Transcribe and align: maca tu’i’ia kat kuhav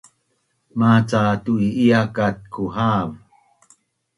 maca 0.79 1.21
tu’i’ia 1.43 2.01
kat 2.15 2.37
kuhav 2.53 3.07